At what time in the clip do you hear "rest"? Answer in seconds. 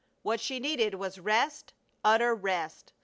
1.19-1.73, 2.33-2.91